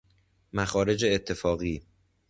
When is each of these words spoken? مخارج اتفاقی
مخارج 0.53 1.05
اتفاقی 1.05 1.83